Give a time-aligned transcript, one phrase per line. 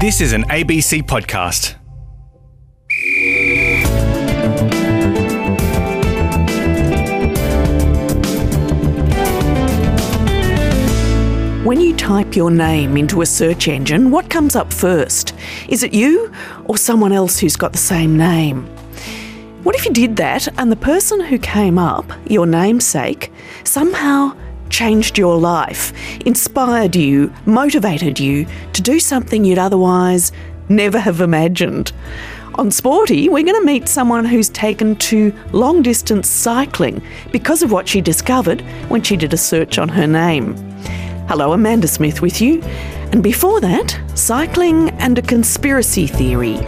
[0.00, 1.74] This is an ABC podcast.
[11.66, 15.34] When you type your name into a search engine, what comes up first?
[15.68, 16.32] Is it you
[16.64, 18.64] or someone else who's got the same name?
[19.64, 23.30] What if you did that and the person who came up, your namesake,
[23.64, 24.34] somehow
[24.70, 25.92] changed your life,
[26.24, 30.32] inspired you, motivated you to do something you'd otherwise
[30.68, 31.92] never have imagined?
[32.56, 37.02] On Sporty, we're going to meet someone who's taken to long distance cycling
[37.32, 40.54] because of what she discovered when she did a search on her name.
[41.28, 42.60] Hello, Amanda Smith with you.
[43.12, 46.58] And before that, cycling and a conspiracy theory.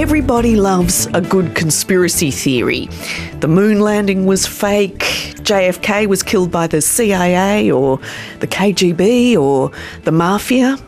[0.00, 2.88] Everybody loves a good conspiracy theory.
[3.40, 5.00] The moon landing was fake,
[5.50, 7.98] JFK was killed by the CIA or
[8.38, 9.70] the KGB or
[10.04, 10.78] the mafia.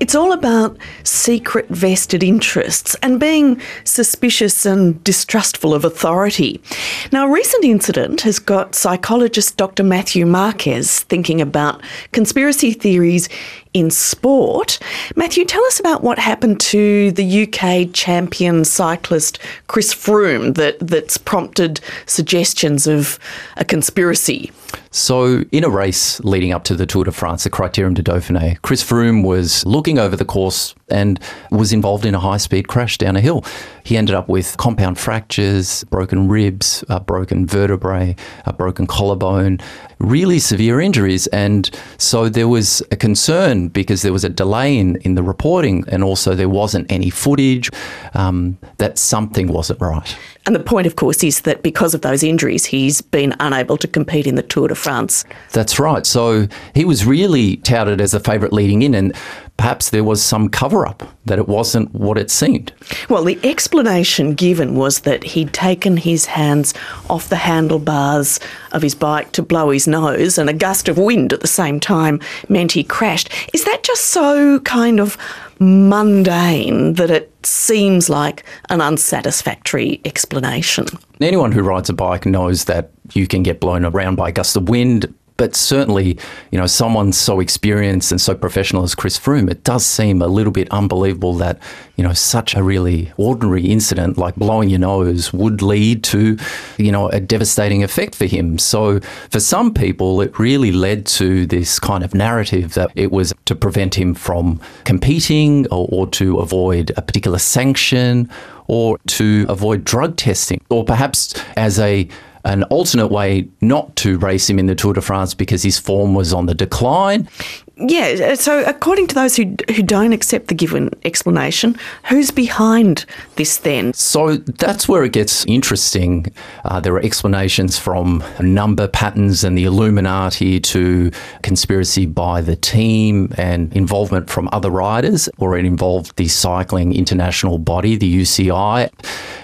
[0.00, 6.62] It's all about secret vested interests and being suspicious and distrustful of authority.
[7.10, 9.82] Now, a recent incident has got psychologist Dr.
[9.82, 13.28] Matthew Marques thinking about conspiracy theories
[13.74, 14.78] in sport.
[15.16, 21.16] Matthew, tell us about what happened to the UK champion cyclist Chris Froome that, that's
[21.16, 23.18] prompted suggestions of
[23.56, 24.50] a conspiracy.
[24.94, 28.60] So, in a race leading up to the Tour de France, the Criterium du Dauphiné,
[28.60, 31.18] Chris Froome was looking over the course and
[31.50, 33.42] was involved in a high speed crash down a hill.
[33.84, 39.58] He ended up with compound fractures, broken ribs, a broken vertebrae, a broken collarbone,
[39.98, 41.26] really severe injuries.
[41.28, 45.84] And so there was a concern because there was a delay in, in the reporting
[45.88, 47.70] and also there wasn't any footage
[48.14, 50.16] um, that something wasn't right.
[50.44, 53.86] And the point, of course, is that because of those injuries, he's been unable to
[53.86, 55.24] compete in the Tour de France.
[55.52, 56.04] That's right.
[56.04, 59.14] So he was really touted as a favourite leading in, and
[59.62, 62.72] perhaps there was some cover up that it wasn't what it seemed.
[63.08, 66.74] Well, the explanation given was that he'd taken his hands
[67.08, 68.40] off the handlebars
[68.72, 71.78] of his bike to blow his nose, and a gust of wind at the same
[71.78, 72.18] time
[72.48, 73.30] meant he crashed.
[73.54, 75.16] Is that just so kind of
[75.60, 80.86] mundane that it seems like an unsatisfactory explanation?
[81.20, 84.56] Anyone who rides a bike knows that you can get blown around by a gust
[84.56, 86.16] of wind but certainly,
[86.52, 90.28] you know, someone so experienced and so professional as Chris Froome, it does seem a
[90.28, 91.58] little bit unbelievable that,
[91.96, 96.38] you know, such a really ordinary incident like blowing your nose would lead to,
[96.78, 98.56] you know, a devastating effect for him.
[98.56, 103.34] So for some people, it really led to this kind of narrative that it was
[103.46, 108.30] to prevent him from competing or, or to avoid a particular sanction
[108.68, 112.08] or to avoid drug testing or perhaps as a
[112.44, 116.14] an alternate way not to race him in the Tour de France because his form
[116.14, 117.28] was on the decline.
[117.76, 123.06] Yeah, so according to those who, who don't accept the given explanation, who's behind
[123.36, 123.94] this then?
[123.94, 126.26] So that's where it gets interesting.
[126.66, 131.10] Uh, there are explanations from number patterns and the Illuminati to
[131.42, 137.56] conspiracy by the team and involvement from other riders, or it involved the Cycling International
[137.56, 138.90] Body, the UCI.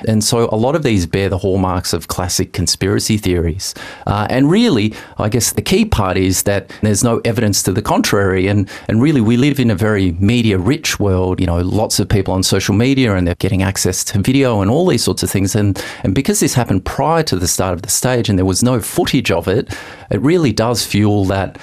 [0.06, 3.74] And so a lot of these bear the hallmarks of classic conspiracy theories.
[4.06, 7.82] Uh, and really, I guess the key part is that there's no evidence to the
[7.82, 8.17] contrary.
[8.18, 11.40] And, and really, we live in a very media rich world.
[11.40, 14.70] You know, lots of people on social media and they're getting access to video and
[14.70, 15.54] all these sorts of things.
[15.54, 18.62] And, and because this happened prior to the start of the stage and there was
[18.62, 19.74] no footage of it,
[20.10, 21.58] it really does fuel that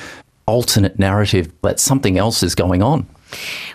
[0.48, 3.08] alternate narrative that something else is going on.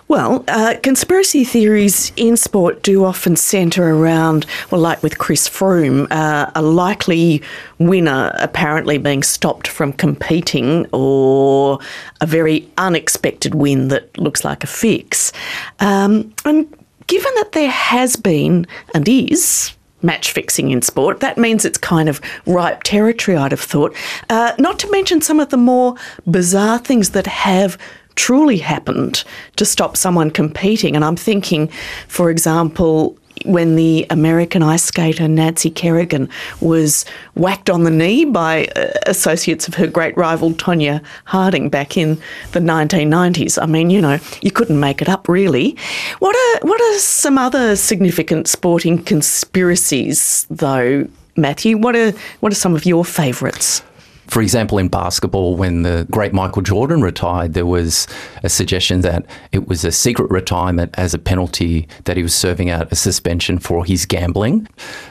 [0.08, 6.08] Well, uh, conspiracy theories in sport do often centre around, well, like with Chris Froome,
[6.10, 7.42] uh, a likely
[7.78, 11.78] winner apparently being stopped from competing or
[12.20, 15.32] a very unexpected win that looks like a fix.
[15.78, 16.66] Um, and
[17.06, 19.72] given that there has been and is
[20.02, 21.20] match fixing in sport.
[21.20, 23.94] That means it's kind of ripe territory, I'd have thought.
[24.28, 25.94] Uh, not to mention some of the more
[26.30, 27.76] bizarre things that have
[28.20, 29.24] truly happened
[29.56, 30.94] to stop someone competing.
[30.94, 31.68] And I'm thinking,
[32.06, 36.28] for example, when the American ice skater Nancy Kerrigan
[36.60, 41.96] was whacked on the knee by uh, associates of her great rival Tonya Harding back
[41.96, 42.20] in
[42.52, 43.60] the 1990s.
[43.60, 45.74] I mean, you know, you couldn't make it up really.
[46.18, 51.78] What are what are some other significant sporting conspiracies though, Matthew?
[51.78, 53.82] What are what are some of your favourites?
[54.30, 58.06] For example, in basketball, when the great Michael Jordan retired, there was
[58.44, 62.70] a suggestion that it was a secret retirement as a penalty that he was serving
[62.70, 64.68] out a suspension for his gambling.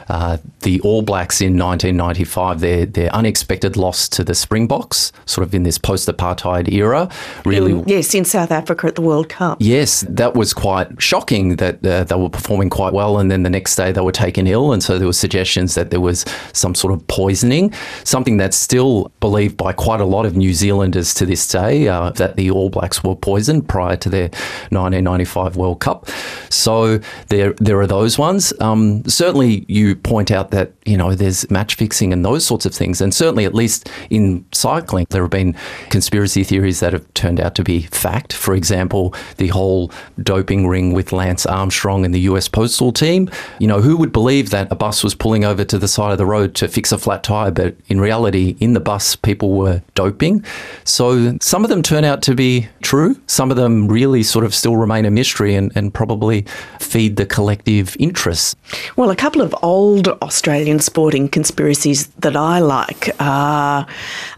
[0.08, 5.54] Uh, the All Blacks in 1995, their, their unexpected loss to the Springboks, sort of
[5.54, 7.10] in this post apartheid era,
[7.44, 7.74] really.
[7.74, 9.58] In, yes, in South Africa at the World Cup.
[9.60, 13.50] Yes, that was quite shocking that uh, they were performing quite well, and then the
[13.50, 14.72] next day they were taken ill.
[14.72, 16.24] And so there were suggestions that there was
[16.54, 17.74] some sort of poisoning,
[18.06, 22.12] something that's still believed by quite a lot of New Zealanders to this day uh,
[22.12, 24.30] that the All Blacks were poisoned prior to their
[24.70, 26.08] 1995 World Cup.
[26.50, 28.54] So there, there are those ones.
[28.60, 32.74] Um, certainly, you point out that you know there's match fixing and those sorts of
[32.74, 35.56] things, and certainly, at least in cycling, there have been
[35.90, 38.34] conspiracy theories that have turned out to be fact.
[38.34, 39.92] For example, the whole
[40.22, 42.48] doping ring with Lance Armstrong and the U.S.
[42.48, 43.30] Postal Team.
[43.60, 46.18] You know, who would believe that a bus was pulling over to the side of
[46.18, 49.82] the road to fix a flat tire, but in reality, in the bus, people were
[49.96, 50.44] doping.
[50.84, 53.20] So some of them turn out to be true.
[53.28, 56.39] Some of them really sort of still remain a mystery and, and probably
[56.80, 58.56] feed the collective interests.
[58.96, 63.86] Well, a couple of old Australian sporting conspiracies that I like are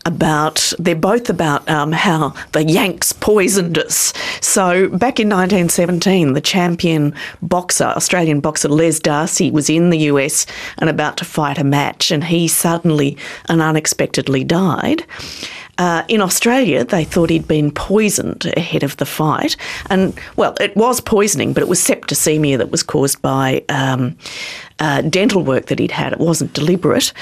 [0.06, 4.13] about, they're both about um, how the Yanks poisoned us.
[4.42, 10.45] So back in 1917, the champion boxer, Australian boxer Les Darcy, was in the US
[10.77, 13.18] and about to fight a match, and he suddenly
[13.48, 15.06] and unexpectedly died.
[15.81, 19.57] Uh, in Australia, they thought he'd been poisoned ahead of the fight.
[19.89, 24.15] And, well, it was poisoning, but it was septicemia that was caused by um,
[24.77, 26.13] uh, dental work that he'd had.
[26.13, 27.13] It wasn't deliberate.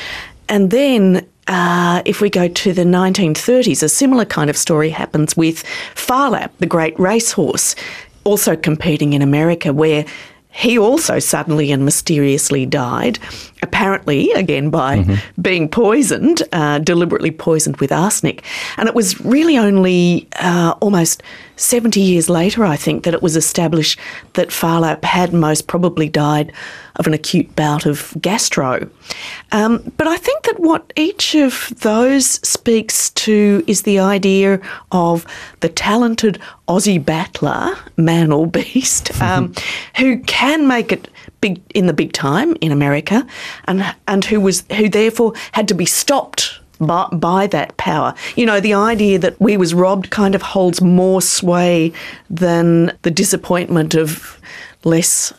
[0.50, 5.38] And then uh, if we go to the 1930s, a similar kind of story happens
[5.38, 5.66] with
[5.96, 7.78] Phar Lap, the great racehorse,
[8.26, 10.04] also competing in America, where
[10.52, 13.20] he also suddenly and mysteriously died,
[13.62, 15.42] apparently, again, by mm-hmm.
[15.42, 18.44] being poisoned, uh, deliberately poisoned with arsenic.
[18.78, 21.22] And it was really only uh, almost
[21.56, 24.00] 70 years later, I think, that it was established
[24.34, 26.52] that Phar Lap had most probably died
[27.00, 28.88] of an acute bout of gastro.
[29.52, 34.60] Um, but I think that what each of those speaks to is the idea
[34.92, 35.26] of
[35.62, 39.54] the talented Aussie battler, man or beast, um,
[39.98, 41.08] who can make it
[41.42, 43.26] big in the big time in America,
[43.66, 48.14] and and who was who therefore had to be stopped by, by, that power.
[48.36, 51.92] You know, the idea that we was robbed kind of holds more sway
[52.30, 54.40] than the disappointment of
[54.84, 55.34] less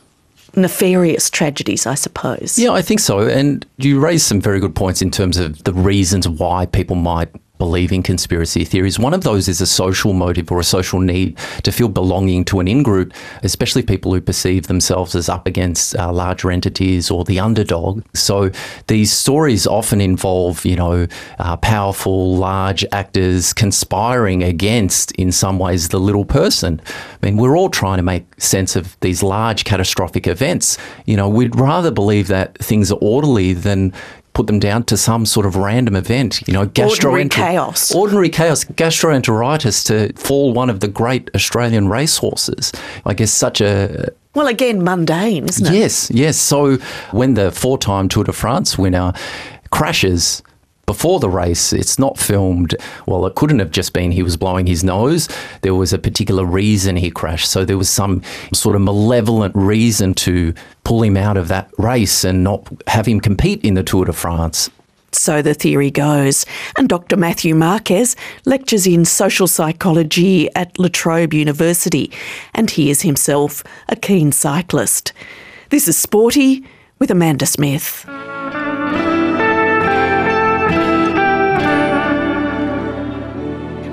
[0.57, 2.59] nefarious tragedies, I suppose.
[2.59, 3.21] Yeah, I think so.
[3.21, 7.29] And you raise some very good points in terms of the reasons why people might
[7.61, 8.99] believe in conspiracy theories.
[8.99, 12.59] One of those is a social motive or a social need to feel belonging to
[12.59, 13.13] an in group,
[13.43, 18.03] especially people who perceive themselves as up against uh, larger entities or the underdog.
[18.15, 18.51] So
[18.87, 21.07] these stories often involve, you know,
[21.39, 26.81] uh, powerful, large actors conspiring against, in some ways, the little person.
[27.23, 30.79] I mean, we're all trying to make sense of these large catastrophic events.
[31.05, 33.93] You know, we'd rather believe that things are orderly than
[34.33, 36.47] put them down to some sort of random event.
[36.47, 37.95] You know, gastroenter- ordinary chaos.
[37.95, 38.65] Ordinary chaos.
[38.65, 42.73] Gastroenteritis to fall one of the great Australian racehorses.
[43.05, 45.77] I guess such a well, again, mundane, isn't it?
[45.77, 46.39] Yes, yes.
[46.39, 46.77] So
[47.11, 49.13] when the four-time Tour de France winner
[49.71, 50.43] crashes
[50.91, 52.75] before the race, it's not filmed.
[53.07, 55.29] Well, it couldn't have just been he was blowing his nose.
[55.63, 57.49] There was a particular reason he crashed.
[57.49, 58.23] So there was some
[58.53, 60.53] sort of malevolent reason to
[60.83, 64.13] pull him out of that race and not have him compete in the Tour de
[64.13, 64.69] France.
[65.13, 66.45] So the theory goes.
[66.77, 67.17] And Dr.
[67.17, 72.11] Matthew Marques lectures in social psychology at La Trobe University,
[72.53, 75.13] and he is himself a keen cyclist.
[75.69, 76.65] This is Sporty
[76.99, 78.05] with Amanda Smith.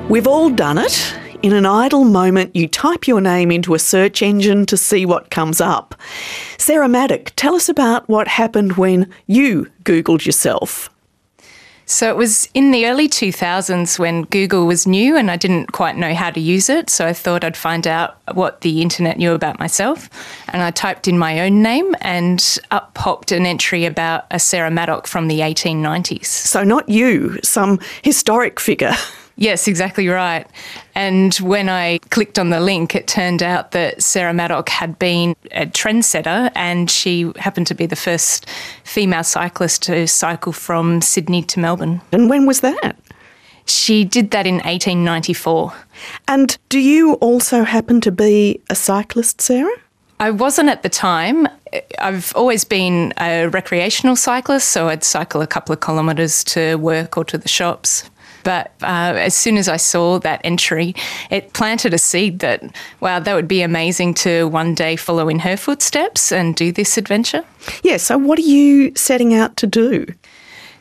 [0.10, 1.14] We've all done it.
[1.44, 5.32] In an idle moment, you type your name into a search engine to see what
[5.32, 5.96] comes up.
[6.58, 10.90] Sarah Maddock, tell us about what happened when you Googled yourself.
[11.86, 15.98] So it was in the early 2000s when Google was new and I didn't quite
[15.98, 16.90] know how to use it.
[16.90, 20.10] So I thought I'd find out what the internet knew about myself.
[20.48, 24.72] And I typed in my own name and up popped an entry about a Sarah
[24.72, 26.26] Maddock from the 1890s.
[26.26, 28.94] So not you, some historic figure.
[29.40, 30.48] Yes, exactly right.
[30.96, 35.36] And when I clicked on the link, it turned out that Sarah Maddock had been
[35.52, 38.50] a trendsetter and she happened to be the first
[38.84, 42.02] female cyclist to cycle from Sydney to Melbourne.
[42.12, 42.98] And when was that?
[43.66, 45.72] She did that in 1894.
[46.28, 49.70] And do you also happen to be a cyclist, Sarah?
[50.20, 51.48] I wasn't at the time.
[52.00, 57.18] I've always been a recreational cyclist, so I'd cycle a couple of kilometres to work
[57.18, 58.10] or to the shops.
[58.48, 60.96] But uh, as soon as I saw that entry,
[61.30, 62.64] it planted a seed that,
[63.02, 66.98] wow, that would be amazing to one day follow in her footsteps and do this
[66.98, 67.44] adventure.
[67.84, 70.06] Yeah, so what are you setting out to do?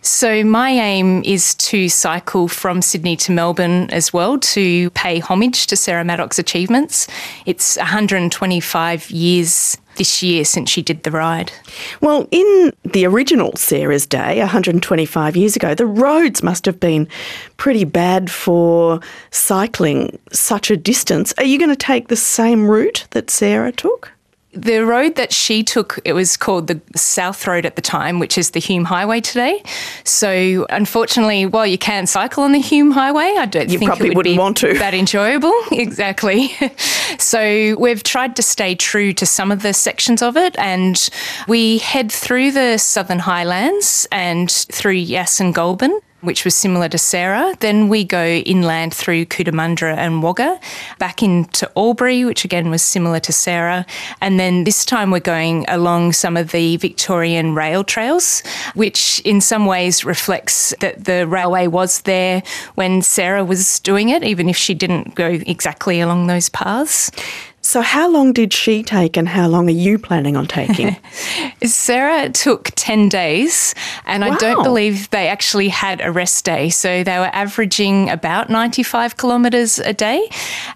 [0.01, 5.67] So, my aim is to cycle from Sydney to Melbourne as well to pay homage
[5.67, 7.09] to Sarah Maddock's achievements.
[7.47, 11.53] It's 125 years this year since she did the ride.
[12.01, 17.09] Well, in the original Sarah's Day, 125 years ago, the roads must have been
[17.57, 19.01] pretty bad for
[19.31, 21.35] cycling such a distance.
[21.39, 24.13] Are you going to take the same route that Sarah took?
[24.57, 28.39] The road that she took, it was called the South Road at the time, which
[28.39, 29.63] is the Hume Highway today.
[30.05, 34.07] So, unfortunately, while you can cycle on the Hume Highway, I don't you think probably
[34.07, 34.75] it would wouldn't be want to.
[34.75, 35.55] that enjoyable.
[35.73, 36.51] exactly.
[37.19, 41.09] so, we've tried to stay true to some of the sections of it, and
[41.47, 46.99] we head through the Southern Highlands and through Yass and Goulburn which was similar to
[46.99, 47.55] Sarah.
[47.61, 50.61] Then we go inland through Cootamundra and Wagga,
[50.99, 53.87] back into Albury, which again was similar to Sarah.
[54.21, 58.43] And then this time we're going along some of the Victorian rail trails,
[58.75, 62.43] which in some ways reflects that the railway was there
[62.75, 67.11] when Sarah was doing it, even if she didn't go exactly along those paths.
[67.67, 70.97] So, how long did she take and how long are you planning on taking?
[71.65, 74.31] Sarah took 10 days, and Wow.
[74.31, 76.71] I don't believe they actually had a rest day.
[76.71, 80.29] So, they were averaging about 95 kilometres a day.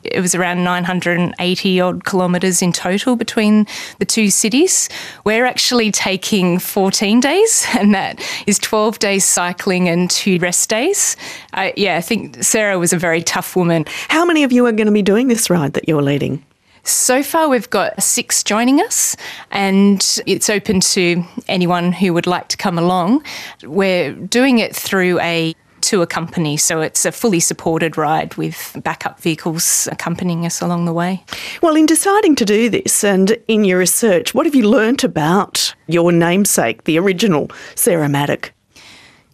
[0.02, 3.68] It was around 980 odd kilometres in total between
[4.00, 4.88] the two cities.
[5.24, 11.16] We're actually taking 14 days, and that is 12 days cycling and two rest days.
[11.52, 13.84] Uh, yeah, I think Sarah was a very tough woman.
[14.08, 16.44] how many of you are going to be doing this ride that you're leading?
[16.90, 19.16] So far, we've got six joining us,
[19.52, 23.22] and it's open to anyone who would like to come along.
[23.62, 29.20] We're doing it through a tour company, so it's a fully supported ride with backup
[29.20, 31.24] vehicles accompanying us along the way.
[31.62, 35.74] Well, in deciding to do this and in your research, what have you learnt about
[35.86, 38.52] your namesake, the original Sarah Maddock?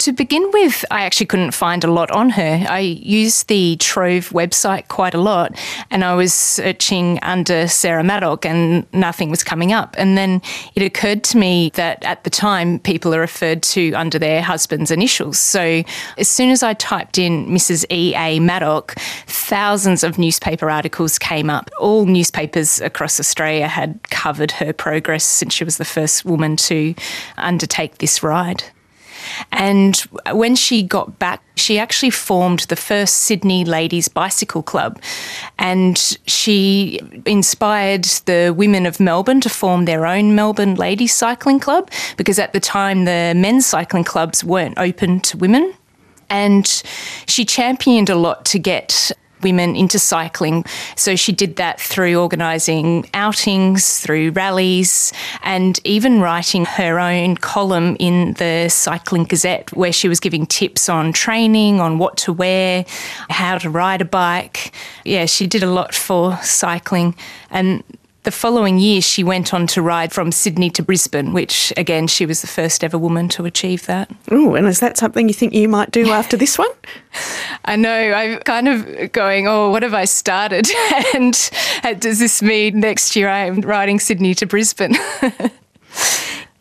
[0.00, 2.66] To begin with, I actually couldn't find a lot on her.
[2.68, 5.58] I used the Trove website quite a lot
[5.90, 9.94] and I was searching under Sarah Maddock and nothing was coming up.
[9.98, 10.42] And then
[10.74, 14.90] it occurred to me that at the time people are referred to under their husband's
[14.90, 15.38] initials.
[15.38, 15.82] So
[16.18, 17.86] as soon as I typed in Mrs.
[17.90, 18.38] E.A.
[18.38, 18.94] Maddock,
[19.26, 21.70] thousands of newspaper articles came up.
[21.80, 26.94] All newspapers across Australia had covered her progress since she was the first woman to
[27.38, 28.62] undertake this ride.
[29.52, 29.96] And
[30.32, 35.00] when she got back, she actually formed the first Sydney Ladies Bicycle Club.
[35.58, 41.90] And she inspired the women of Melbourne to form their own Melbourne Ladies Cycling Club
[42.16, 45.72] because at the time the men's cycling clubs weren't open to women.
[46.28, 46.66] And
[47.26, 49.12] she championed a lot to get
[49.42, 50.64] women into cycling.
[50.96, 55.12] So she did that through organising outings, through rallies,
[55.42, 60.88] and even writing her own column in the Cycling Gazette, where she was giving tips
[60.88, 62.84] on training, on what to wear,
[63.30, 64.72] how to ride a bike.
[65.04, 67.14] Yeah, she did a lot for cycling.
[67.50, 67.82] And
[68.26, 72.26] the following year, she went on to ride from Sydney to Brisbane, which again, she
[72.26, 74.10] was the first ever woman to achieve that.
[74.32, 76.70] Oh, and is that something you think you might do after this one?
[77.66, 78.12] I know.
[78.12, 80.68] I'm kind of going, oh, what have I started?
[81.14, 81.50] and
[81.84, 84.96] uh, does this mean next year I'm riding Sydney to Brisbane?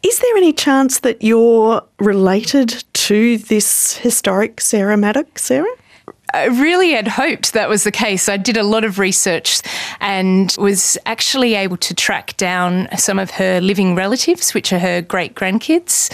[0.04, 5.66] Is there any chance that you're related to this historic Sarah Maddock, Sarah?
[6.36, 8.28] I really had hoped that was the case.
[8.28, 9.62] I did a lot of research
[10.02, 15.02] and was actually able to track down some of her living relatives, which are her
[15.02, 16.12] great grandkids.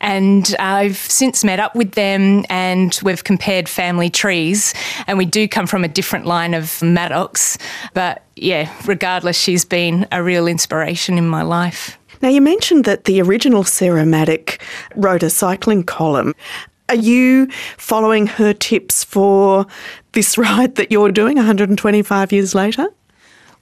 [0.00, 4.74] And I've since met up with them and we've compared family trees.
[5.08, 7.58] And we do come from a different line of Maddox.
[7.94, 11.98] But yeah, regardless, she's been a real inspiration in my life.
[12.22, 14.62] Now, you mentioned that the original Sarah Maddock
[14.94, 16.32] wrote a cycling column.
[16.88, 17.48] Are you
[17.78, 19.66] following her tips for
[20.12, 22.88] this ride that you're doing 125 years later?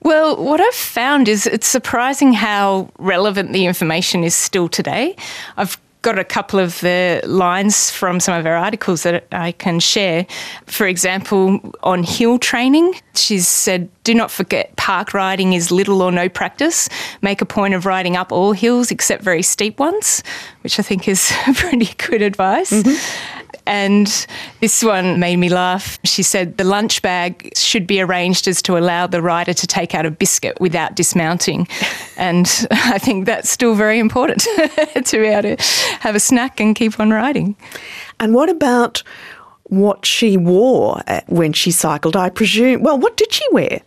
[0.01, 5.15] Well, what I've found is it's surprising how relevant the information is still today.
[5.57, 9.81] I've got a couple of the lines from some of her articles that I can
[9.81, 10.27] share.
[10.67, 16.11] For example, on hill training, she's said, Do not forget park riding is little or
[16.11, 16.89] no practice.
[17.23, 20.23] Make a point of riding up all hills except very steep ones,
[20.63, 22.73] which I think is pretty good advice.
[22.73, 23.42] Mm-hmm.
[23.67, 24.27] And
[24.61, 25.99] this one made me laugh.
[26.05, 29.95] She said the lunch bag should be arranged as to allow the rider to take
[29.95, 31.69] out a biscuit without dismounting.
[32.19, 34.43] And I think that's still very important
[35.05, 35.63] to be able to
[36.01, 37.57] have a snack and keep on riding.
[38.21, 39.03] And what about
[39.73, 42.83] what she wore uh, when she cycled, I presume.
[42.83, 43.81] Well, what did she wear?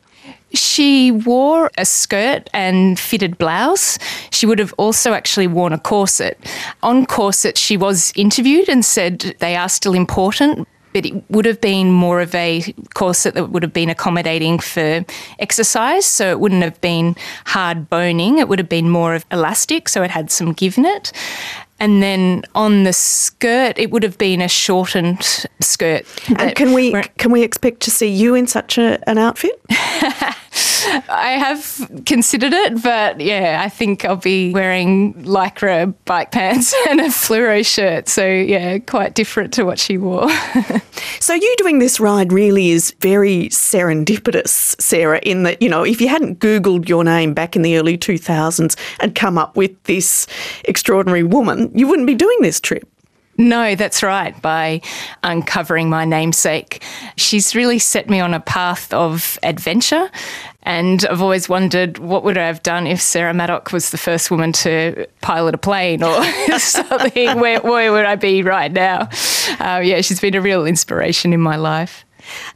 [0.54, 3.98] She wore a skirt and fitted blouse.
[4.32, 6.40] She would have also actually worn a corset.
[6.82, 11.60] On corset, she was interviewed and said they are still important, but it would have
[11.60, 15.04] been more of a corset that would have been accommodating for
[15.40, 16.06] exercise.
[16.06, 20.04] So it wouldn't have been hard boning, it would have been more of elastic, so
[20.04, 21.12] it had some give in it.
[21.79, 26.05] And then on the skirt, it would have been a shortened skirt.
[26.38, 29.62] And can we can we expect to see you in such a, an outfit?
[31.09, 37.01] I have considered it, but yeah, I think I'll be wearing lycra bike pants and
[37.01, 38.07] a fluoro shirt.
[38.07, 40.29] So yeah, quite different to what she wore.
[41.19, 46.00] so you doing this ride really is very serendipitous, Sarah, in that, you know, if
[46.00, 50.27] you hadn't Googled your name back in the early 2000s and come up with this
[50.65, 52.88] extraordinary woman, you wouldn't be doing this trip.
[53.38, 54.39] No, that's right.
[54.42, 54.82] By
[55.24, 56.84] uncovering my namesake,
[57.18, 60.10] she's really set me on a path of adventure.
[60.63, 64.32] And I've always wondered what would I have done if Sarah Maddock was the first
[64.32, 66.24] woman to pilot a plane or
[66.60, 67.39] something.
[67.39, 69.10] where, where would I be right now?
[69.60, 72.06] Uh, yeah, she's been a real inspiration in my life.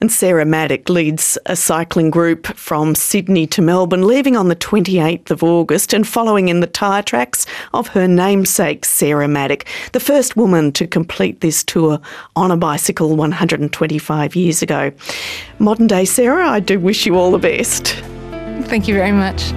[0.01, 5.31] And Sarah Maddock leads a cycling group from Sydney to Melbourne, leaving on the 28th
[5.31, 10.35] of August and following in the tyre tracks of her namesake, Sarah Maddock, the first
[10.35, 11.99] woman to complete this tour
[12.35, 14.91] on a bicycle 125 years ago.
[15.59, 17.87] Modern day Sarah, I do wish you all the best.
[18.67, 19.53] Thank you very much.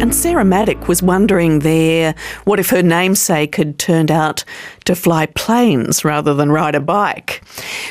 [0.00, 2.14] And Sarah Maddock was wondering there
[2.44, 4.44] what if her namesake had turned out
[4.84, 7.42] to fly planes rather than ride a bike?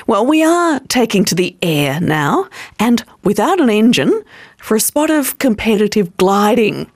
[0.08, 2.48] Well, we are taking to the air now,
[2.80, 4.24] and without an engine,
[4.58, 6.90] for a spot of competitive gliding.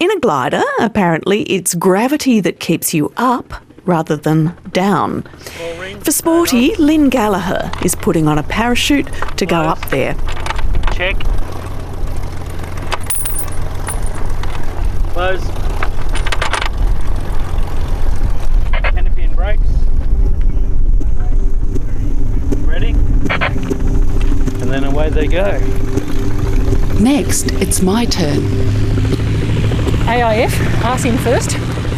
[0.00, 5.22] In a glider, apparently, it's gravity that keeps you up rather than down.
[6.02, 10.14] For Sporty, Lynn Gallagher is putting on a parachute to go up there.
[10.92, 11.16] Check.
[15.18, 15.44] Close.
[18.92, 19.68] Canopy and brakes.
[22.64, 22.90] Ready?
[24.60, 25.58] And then away they go.
[27.00, 28.44] Next, it's my turn.
[30.06, 30.52] AIF,
[30.84, 31.56] ass in first.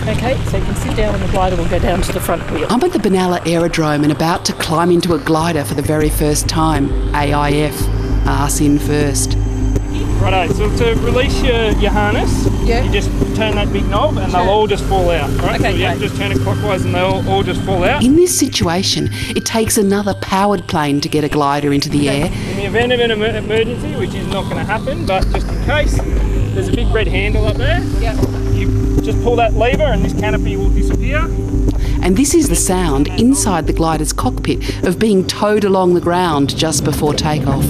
[0.09, 2.51] Okay, so you can sit down and the glider will go down to the front
[2.51, 2.69] wheel.
[2.71, 6.09] I'm at the Benalla Aerodrome and about to climb into a glider for the very
[6.09, 6.89] first time.
[7.15, 7.79] AIF,
[8.27, 9.37] ass in first.
[10.21, 12.85] Righto, so to release your, your harness, Yeah.
[12.85, 15.31] you just turn that big knob and they'll all just fall out.
[15.41, 15.59] Right?
[15.59, 18.05] Okay, so you have to just turn it clockwise and they'll all just fall out.
[18.05, 22.27] In this situation, it takes another powered plane to get a glider into the air.
[22.27, 25.49] In the event of an emer- emergency, which is not going to happen, but just
[25.49, 25.97] in case,
[26.55, 27.81] there's a big red handle up there.
[28.01, 28.17] Yep.
[28.53, 31.21] You just pull that lever and this canopy will disappear.
[32.03, 36.55] And this is the sound inside the glider's cockpit of being towed along the ground
[36.57, 37.65] just before takeoff.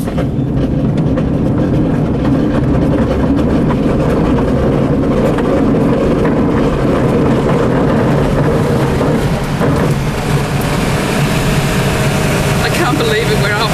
[12.63, 13.71] I can't believe it, we're up.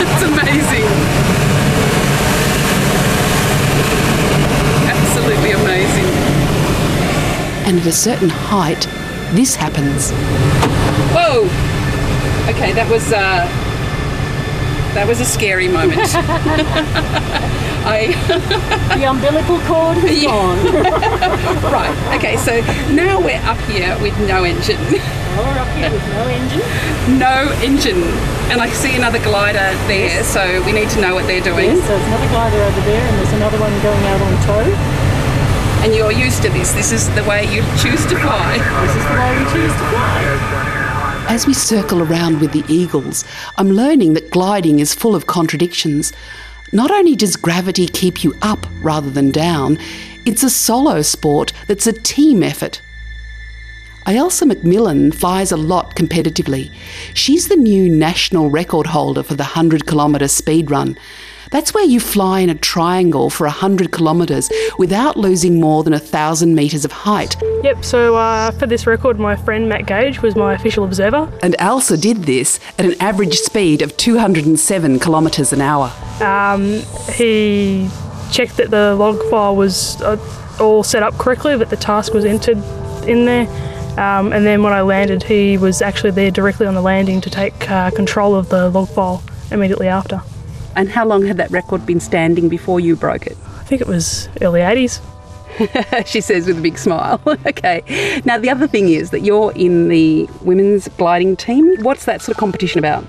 [0.00, 0.86] it's amazing.
[4.88, 6.08] Absolutely amazing.
[7.66, 8.86] And at a certain height,
[9.34, 10.12] this happens.
[11.10, 11.42] Whoa!
[12.48, 13.42] Okay, that was uh,
[14.94, 15.98] that was a scary moment.
[17.82, 18.14] I
[18.94, 20.62] The umbilical cord is gone.
[21.74, 21.90] right.
[22.14, 22.60] Okay, so
[22.94, 24.78] now we're up here with no engine,
[25.34, 26.62] We're up here with no engine.
[27.18, 28.02] no engine,
[28.54, 30.22] and I see another glider there.
[30.22, 31.74] So we need to know what they're doing.
[31.74, 34.89] Yes, there's another glider over there and there's another one going out on tow.
[35.82, 36.72] And you're used to this.
[36.72, 38.58] This is the way you choose to fly.
[38.82, 41.26] This is the way we choose to fly.
[41.28, 43.24] As we circle around with the eagles,
[43.56, 46.12] I'm learning that gliding is full of contradictions.
[46.72, 49.78] Not only does gravity keep you up rather than down,
[50.26, 52.82] it's a solo sport that's a team effort.
[54.06, 56.70] Ailsa McMillan flies a lot competitively.
[57.14, 60.98] She's the new national record holder for the 100 kilometre speed run.
[61.50, 66.54] That's where you fly in a triangle for 100 kilometres without losing more than 1,000
[66.54, 67.36] metres of height.
[67.64, 71.30] Yep, so uh, for this record, my friend Matt Gage was my official observer.
[71.42, 75.92] And Ailsa did this at an average speed of 207 kilometres an hour.
[76.20, 76.82] Um,
[77.12, 77.90] he
[78.30, 80.16] checked that the log file was uh,
[80.60, 82.58] all set up correctly, that the task was entered
[83.08, 83.48] in there.
[83.98, 87.30] Um, and then when I landed, he was actually there directly on the landing to
[87.30, 90.22] take uh, control of the log file immediately after.
[90.76, 93.36] And how long had that record been standing before you broke it?
[93.58, 95.00] I think it was early 80s.
[96.06, 97.20] she says with a big smile.
[97.46, 98.20] okay.
[98.24, 101.82] Now, the other thing is that you're in the women's gliding team.
[101.82, 103.04] What's that sort of competition about?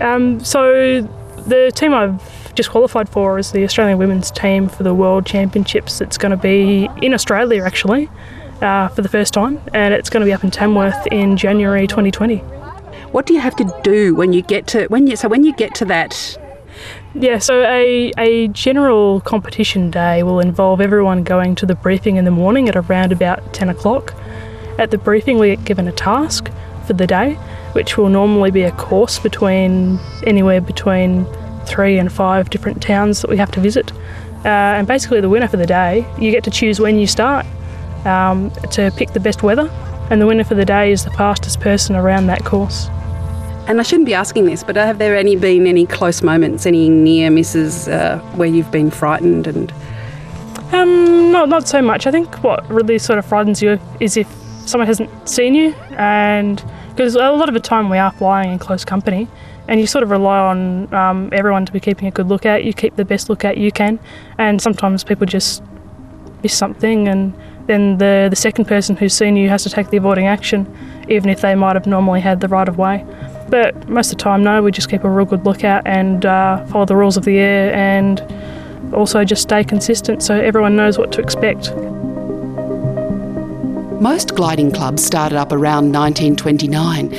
[0.00, 1.02] Um, so,
[1.46, 6.00] the team I've just qualified for is the Australian women's team for the World Championships.
[6.00, 8.08] It's going to be in Australia actually
[8.60, 11.86] uh, for the first time, and it's going to be up in Tamworth in January
[11.86, 12.38] 2020.
[13.12, 15.54] What do you have to do when you get to when you so when you
[15.54, 16.38] get to that
[17.14, 22.24] yeah, so a, a general competition day will involve everyone going to the briefing in
[22.24, 24.14] the morning at around about 10 o'clock.
[24.78, 26.50] At the briefing, we get given a task
[26.86, 27.34] for the day,
[27.72, 31.26] which will normally be a course between anywhere between
[31.66, 33.92] three and five different towns that we have to visit.
[34.44, 34.48] Uh,
[34.78, 37.46] and basically, the winner for the day, you get to choose when you start
[38.06, 39.70] um, to pick the best weather,
[40.10, 42.88] and the winner for the day is the fastest person around that course.
[43.68, 46.88] And I shouldn't be asking this, but have there any been any close moments, any
[46.88, 49.72] near misses uh, where you've been frightened and?
[50.72, 52.06] Um, not not so much.
[52.06, 54.26] I think what really sort of frightens you is if
[54.66, 58.58] someone hasn't seen you, and because a lot of the time we are flying in
[58.58, 59.28] close company,
[59.68, 62.64] and you sort of rely on um, everyone to be keeping a good look at
[62.64, 63.98] you, keep the best look at you can,
[64.38, 65.62] and sometimes people just
[66.42, 67.32] miss something, and
[67.66, 70.66] then the the second person who's seen you has to take the avoiding action,
[71.08, 73.04] even if they might have normally had the right of way.
[73.52, 76.64] But most of the time, no, we just keep a real good lookout and uh,
[76.68, 78.18] follow the rules of the air and
[78.94, 81.70] also just stay consistent so everyone knows what to expect.
[84.00, 87.10] Most gliding clubs started up around 1929.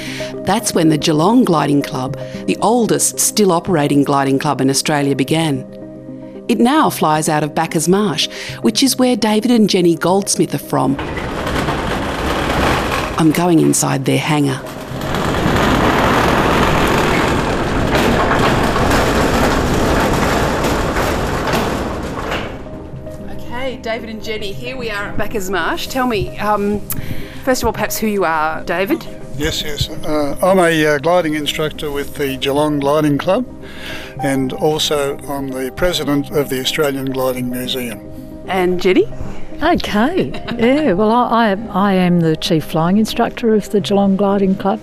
[0.44, 2.16] That's when the Geelong Gliding Club,
[2.48, 5.60] the oldest still operating gliding club in Australia, began.
[6.48, 8.28] It now flies out of Bacchus Marsh,
[8.64, 10.96] which is where David and Jenny Goldsmith are from.
[13.20, 14.73] I'm going inside their hangar.
[23.84, 24.54] David and Jenny.
[24.54, 25.88] Here we are at Bacchus Marsh.
[25.88, 26.80] Tell me, um,
[27.44, 29.04] first of all, perhaps who you are, David.
[29.36, 29.90] Yes, yes.
[29.90, 33.46] Uh, I'm a uh, gliding instructor with the Geelong Gliding Club,
[34.22, 38.00] and also I'm the president of the Australian Gliding Museum.
[38.48, 39.06] And Jenny?
[39.62, 44.80] Okay, yeah, well, I, I am the chief flying instructor of the Geelong Gliding Club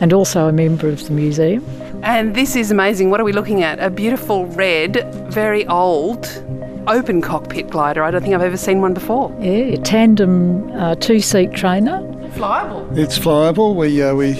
[0.00, 1.64] and also a member of the museum.
[2.02, 3.10] And this is amazing.
[3.10, 3.78] What are we looking at?
[3.78, 6.26] A beautiful red, very old
[6.90, 8.02] open cockpit glider.
[8.02, 9.34] I don't think I've ever seen one before.
[9.40, 12.00] Yeah, tandem uh, two seat trainer.
[12.32, 12.96] Flyable.
[12.96, 13.74] It's flyable.
[13.74, 14.34] We uh, we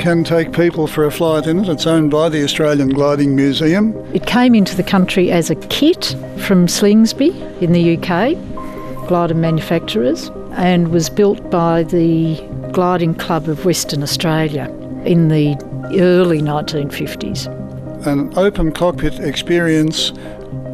[0.00, 1.68] can take people for a flight in it.
[1.68, 3.94] It's owned by the Australian Gliding Museum.
[4.14, 10.30] It came into the country as a kit from Slingsby in the UK, glider manufacturers,
[10.52, 12.36] and was built by the
[12.72, 14.64] Gliding Club of Western Australia
[15.04, 15.54] in the
[16.00, 17.46] early 1950s.
[18.06, 20.12] An open cockpit experience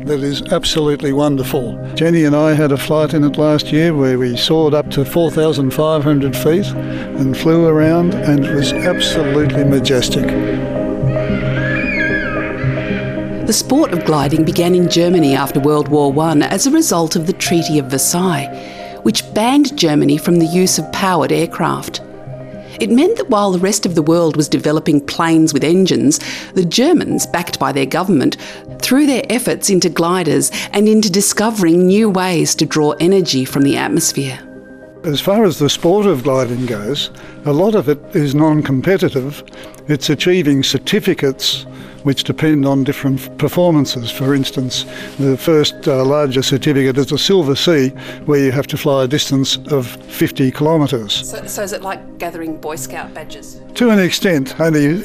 [0.05, 1.79] that is absolutely wonderful.
[1.95, 5.05] Jenny and I had a flight in it last year where we soared up to
[5.05, 10.27] 4,500 feet and flew around, and it was absolutely majestic.
[13.47, 17.27] The sport of gliding began in Germany after World War I as a result of
[17.27, 18.47] the Treaty of Versailles,
[19.03, 22.01] which banned Germany from the use of powered aircraft.
[22.81, 26.21] It meant that while the rest of the world was developing planes with engines,
[26.55, 28.37] the Germans, backed by their government,
[28.81, 33.77] threw their efforts into gliders and into discovering new ways to draw energy from the
[33.77, 34.39] atmosphere.
[35.05, 37.11] As far as the sport of gliding goes,
[37.45, 39.43] a lot of it is non competitive.
[39.89, 41.67] It's achieving certificates
[42.03, 44.11] which depend on different performances.
[44.11, 44.85] For instance,
[45.19, 47.89] the first uh, larger certificate is a Silver C,
[48.27, 51.29] where you have to fly a distance of 50 kilometres.
[51.29, 53.61] So, so, is it like gathering Boy Scout badges?
[53.75, 55.03] To an extent, only,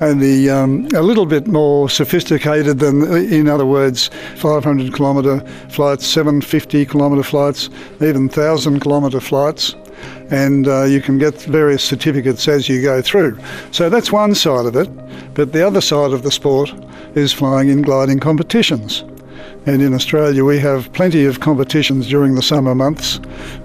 [0.00, 6.86] only um, a little bit more sophisticated than, in other words, 500 kilometre flights, 750
[6.86, 7.68] kilometre flights,
[8.00, 9.74] even 1,000 kilometre flights
[10.30, 13.38] and uh, you can get various certificates as you go through.
[13.70, 14.88] So that's one side of it,
[15.34, 16.72] but the other side of the sport
[17.14, 19.04] is flying in gliding competitions.
[19.66, 23.16] And in Australia, we have plenty of competitions during the summer months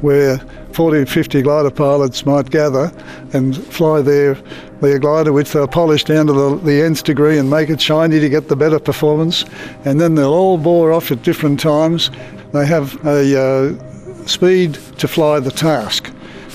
[0.01, 0.39] where
[0.73, 2.91] 40 50 glider pilots might gather
[3.33, 4.35] and fly their,
[4.81, 8.19] their glider, which they'll polish down to the, the nth degree and make it shiny
[8.19, 9.45] to get the better performance.
[9.85, 12.09] And then they'll all bore off at different times.
[12.51, 16.00] They have a uh, speed to fly the task.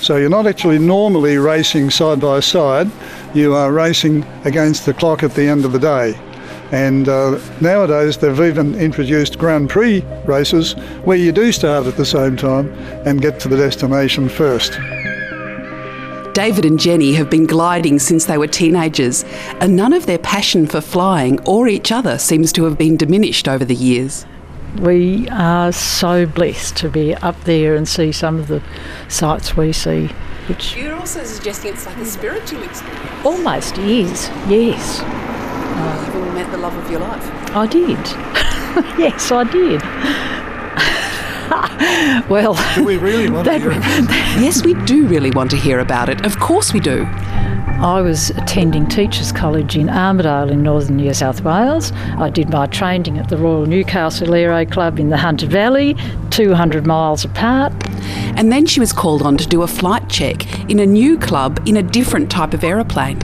[0.07, 2.89] So you're not actually normally racing side by side,
[3.33, 6.17] you are racing against the clock at the end of the day.
[6.71, 12.05] And uh, nowadays they've even introduced Grand Prix races where you do start at the
[12.05, 12.71] same time
[13.05, 14.79] and get to the destination first.
[16.33, 19.25] David and Jenny have been gliding since they were teenagers,
[19.59, 23.49] and none of their passion for flying or each other seems to have been diminished
[23.49, 24.25] over the years.
[24.75, 28.61] We are so blessed to be up there and see some of the
[29.07, 30.07] sights we see,
[30.47, 33.25] which You're also suggesting it's like a spiritual experience.
[33.25, 34.99] almost is, yes.
[34.99, 37.25] You've oh, all met the love of your life.
[37.55, 37.97] I did.
[38.99, 39.81] yes, I did.
[42.29, 43.81] well, Do we really want to that, hear it?
[44.43, 46.25] Yes, we do really want to hear about it.
[46.25, 47.05] Of course we do.
[47.79, 51.91] I was attending Teachers College in Armidale in northern New South Wales.
[52.17, 55.95] I did my training at the Royal Newcastle Aero Club in the Hunter Valley,
[56.31, 57.71] 200 miles apart.
[58.35, 61.61] And then she was called on to do a flight check in a new club
[61.67, 63.19] in a different type of aeroplane.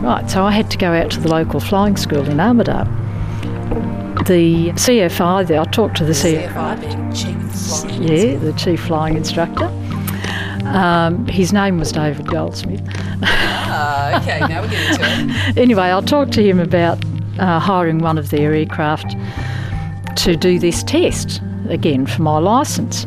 [0.00, 2.88] Right, so I had to go out to the local flying school in Armidale.
[4.26, 6.80] The CFI there, I talked to the CFI.
[6.80, 9.66] being chief Yeah, the chief flying instructor.
[10.64, 12.82] Um, his name was David Goldsmith.
[13.74, 15.56] Ah, okay, now we're getting to it.
[15.56, 17.02] Anyway, I'll talk to him about
[17.38, 19.16] uh, hiring one of their aircraft
[20.16, 23.06] to do this test again for my licence.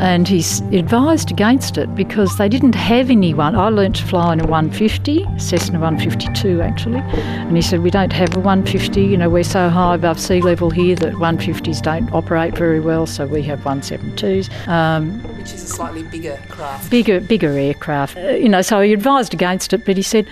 [0.00, 3.54] And he's advised against it because they didn't have anyone.
[3.54, 7.00] I learnt to fly in a 150, Cessna 152 actually.
[7.00, 10.40] And he said, We don't have a 150, you know, we're so high above sea
[10.40, 14.48] level here that 150s don't operate very well, so we have 172s.
[14.66, 16.90] Um, Which is a slightly bigger craft.
[16.90, 18.16] bigger bigger aircraft.
[18.16, 20.26] Uh, you know, so he advised against it, but he said,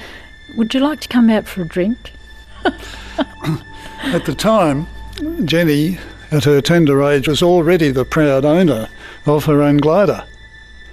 [0.56, 2.12] "Would you like to come out for a drink?"
[2.64, 4.86] At the time,
[5.44, 5.98] Jenny,
[6.30, 8.88] at her tender age, was already the proud owner
[9.26, 10.24] of her own glider.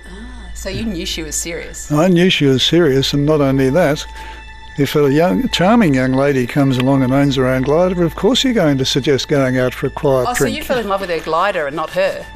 [0.07, 1.91] Ah, so you knew she was serious.
[1.91, 4.05] I knew she was serious, and not only that,
[4.77, 8.43] if a young, charming young lady comes along and owns her own glider, of course
[8.43, 11.01] you're going to suggest going out for a quiet Oh, so you fell in love
[11.01, 12.25] with her glider and not her.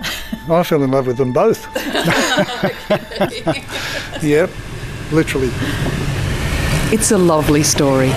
[0.50, 1.68] I fell in love with them both.
[4.24, 4.50] yep,
[5.12, 5.50] literally.
[6.92, 8.10] It's a lovely story.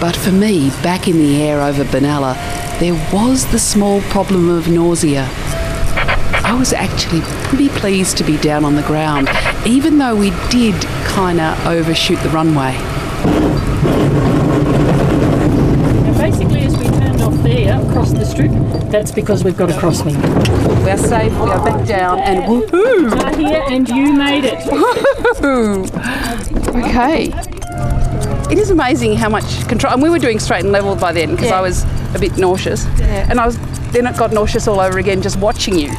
[0.00, 2.34] But for me, back in the air over Benalla,
[2.80, 5.26] there was the small problem of nausea.
[6.46, 9.28] I was actually pretty pleased to be down on the ground,
[9.66, 12.72] even though we did kind of overshoot the runway.
[16.02, 18.52] Now, basically, as we turned off there across the strip,
[18.90, 20.16] that's because we've got a crosswind.
[20.84, 23.10] We are safe, we are back down, and woohoo!
[23.22, 24.64] Are here, and you made it.
[26.76, 27.32] Okay.
[28.52, 29.92] It is amazing how much control.
[29.92, 31.82] And we were doing straight and level by then because I was
[32.14, 32.84] a bit nauseous.
[32.98, 33.26] yeah.
[33.28, 33.56] And I was
[33.92, 35.90] then it got nauseous all over again just watching you.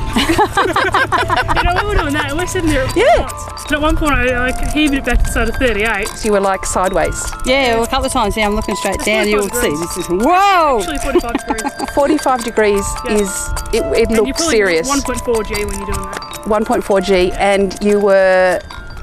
[1.57, 2.33] You know, we were doing that.
[2.35, 3.21] We're sitting there at four Yeah.
[3.21, 3.63] knots.
[3.65, 6.07] And at one point, I like, heaved it back to side of 38.
[6.07, 7.19] So you were like sideways.
[7.45, 9.69] Yeah, well, a couple of times, yeah, I'm looking straight down, you'll see.
[9.71, 10.79] This is, whoa!
[10.81, 11.93] Actually, 45 degrees.
[11.95, 13.11] 45 degrees Yeah.
[13.15, 14.87] is it, it And looked serious.
[14.89, 16.41] 1.4 G when you're doing that.
[16.45, 18.59] 1.4 G, and you were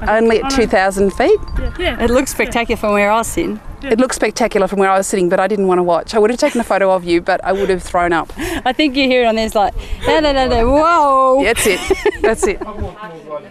[0.07, 1.39] only at 2,000 feet.
[1.59, 1.73] Yeah.
[1.77, 2.03] yeah.
[2.03, 3.59] It looks spectacular from where I was sitting.
[3.83, 6.15] It looked spectacular from where I was sitting, but I didn't want to watch.
[6.15, 8.33] I would have taken a photo of you, but I would have thrown up.
[8.37, 9.73] I think you hear it on there, it's like,
[10.05, 11.43] da, da, da, da, whoa!
[11.43, 11.79] That's it.
[12.21, 12.61] That's it.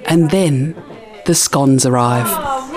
[0.07, 0.75] And then
[1.27, 2.27] the scones arrive.
[2.29, 2.71] Oh,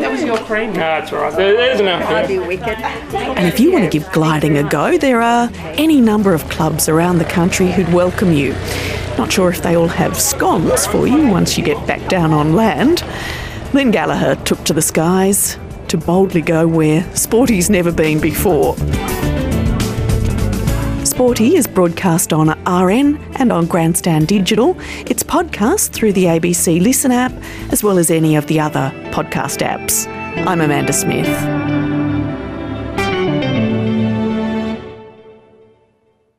[0.00, 0.72] that was your cream.
[0.72, 1.34] No, that's all right.
[1.34, 2.42] There, there's enough here.
[2.42, 6.88] And if you want to give gliding a go, there are any number of clubs
[6.88, 8.54] around the country who'd welcome you.
[9.18, 12.54] Not sure if they all have scones for you once you get back down on
[12.54, 13.02] land.
[13.74, 18.76] Lynn Gallagher took to the skies to boldly go where Sporty's never been before.
[21.04, 24.76] Sporty is broadcast on RN and on Grandstand Digital.
[25.06, 27.32] It's podcast through the ABC Listen app,
[27.72, 30.06] as well as any of the other podcast apps.
[30.46, 31.77] I'm Amanda Smith.